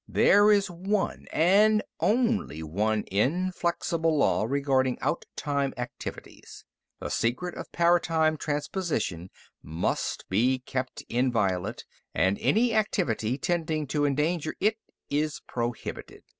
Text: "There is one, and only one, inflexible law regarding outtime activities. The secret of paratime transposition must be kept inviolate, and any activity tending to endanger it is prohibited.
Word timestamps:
"There 0.07 0.49
is 0.51 0.67
one, 0.67 1.27
and 1.31 1.83
only 1.99 2.63
one, 2.63 3.03
inflexible 3.11 4.17
law 4.17 4.45
regarding 4.45 4.97
outtime 4.99 5.75
activities. 5.77 6.65
The 6.99 7.09
secret 7.11 7.53
of 7.53 7.71
paratime 7.71 8.35
transposition 8.37 9.29
must 9.61 10.27
be 10.27 10.57
kept 10.65 11.03
inviolate, 11.07 11.85
and 12.15 12.39
any 12.39 12.73
activity 12.73 13.37
tending 13.37 13.85
to 13.89 14.05
endanger 14.07 14.55
it 14.59 14.79
is 15.11 15.39
prohibited. 15.47 16.23